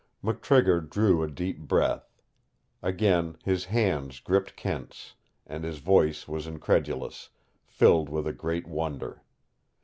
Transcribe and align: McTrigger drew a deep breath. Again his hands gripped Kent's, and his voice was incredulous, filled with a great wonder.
McTrigger 0.23 0.89
drew 0.89 1.21
a 1.21 1.29
deep 1.29 1.59
breath. 1.59 2.11
Again 2.81 3.37
his 3.43 3.65
hands 3.65 4.19
gripped 4.19 4.55
Kent's, 4.55 5.13
and 5.45 5.63
his 5.63 5.77
voice 5.77 6.27
was 6.27 6.47
incredulous, 6.47 7.29
filled 7.67 8.09
with 8.09 8.25
a 8.25 8.33
great 8.33 8.65
wonder. 8.65 9.21